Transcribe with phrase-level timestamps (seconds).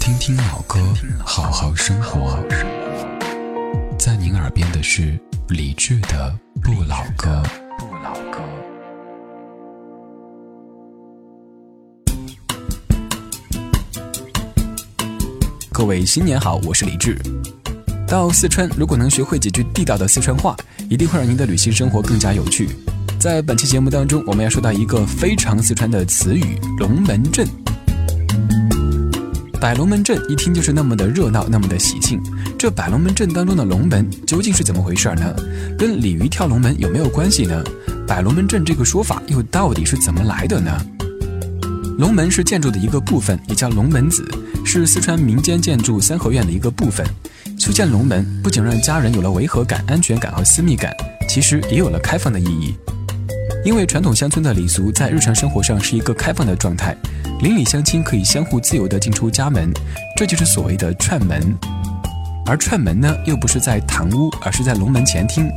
[0.00, 0.80] 听听老歌，
[1.24, 2.36] 好好生活。
[3.96, 5.16] 在您耳边的是
[5.48, 6.36] 李志的
[6.74, 7.40] 《》。不老歌。
[15.70, 17.16] 各位新年好，我是李志。
[18.08, 20.56] 到四川，如果能学会几句地道的四川话，
[20.90, 22.70] 一定会让您的旅行生活更加有趣。
[23.22, 27.46] 在本期节目当中，我们要说到一个非常四川的词语——龙门阵。
[29.60, 32.20] 摆龙门阵一听就是那么的热闹，那么的喜庆。
[32.58, 35.32] 这摆龙门阵当中的龙门究竟是怎么回事儿呢？
[35.78, 37.62] 跟鲤鱼跳龙门有没有关系呢？
[38.08, 40.84] 摆龙门阵这个说法又到底是怎么来的呢？
[41.98, 44.28] 龙门是建筑的一个部分，也叫龙门子，
[44.64, 47.06] 是四川民间建筑三合院的一个部分。
[47.56, 50.92] 修建龙门不仅让家人有了违和感、安全感和私密感，
[51.28, 52.74] 其实也有了开放的意义。
[53.64, 56.96] 因为传统乡村的礼俗在日常生活上是一个开放的状态，
[57.40, 59.72] 邻里乡亲可以相互自由地进出家门，
[60.16, 61.56] 这就是所谓的串门。
[62.44, 65.48] 而串门呢，又不是在堂屋，而是在龙门前厅，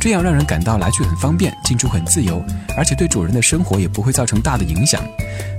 [0.00, 2.42] 这样让人感到来去很方便，进出很自由，
[2.78, 5.02] 而且对主人的生活也不会造成大的影响。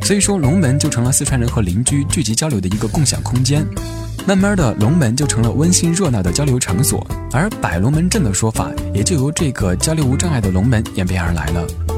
[0.02, 3.64] 所以说，龙门就成了四川人和邻居聚集交流的一个共享空间。
[4.26, 11.91] 慢慢的，龙门就成了温馨热闹的交流场所，而摆龙门阵的说法也就由这个交流无障碍的龙门演变而来了。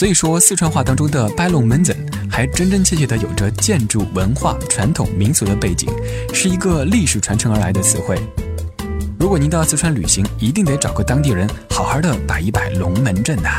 [0.00, 1.94] 所以说，四川话当中的摆龙门阵
[2.30, 5.90] 还真真切切的有着建筑文化传统民俗的背景，
[6.32, 8.18] 是一个历史传承而来的词汇。
[9.18, 13.50] 如果您到四川旅行，一定得找个当地人好好的摆一摆龙门阵呐。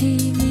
[0.00, 0.49] 寂灭。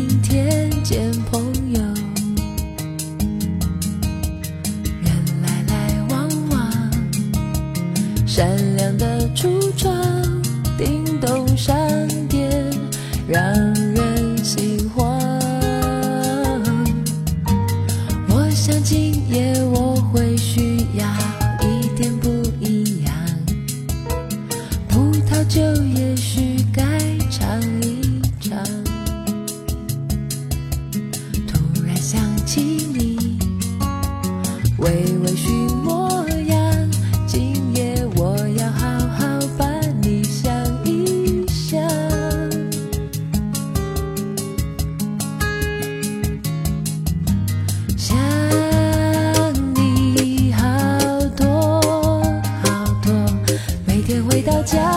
[54.40, 54.89] 回到家。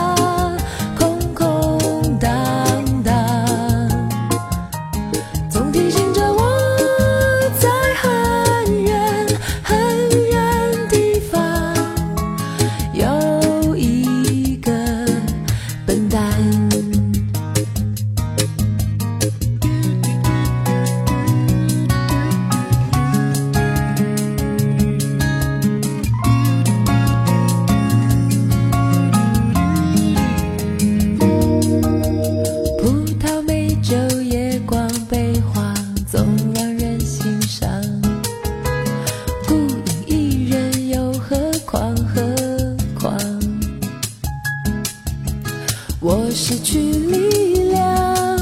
[46.53, 48.37] 失去力量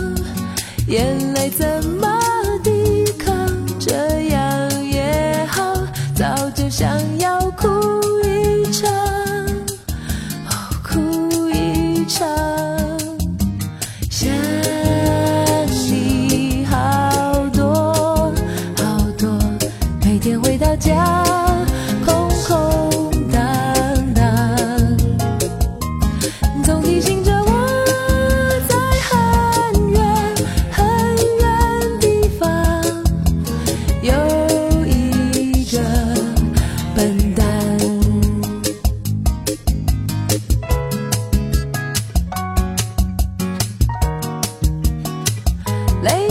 [0.88, 2.20] 眼泪怎么
[2.62, 3.34] 抵抗？
[3.80, 5.74] 这样也好
[6.14, 7.00] 早就想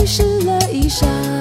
[0.05, 1.40] 湿了衣裳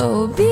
[0.00, 0.47] Oh, be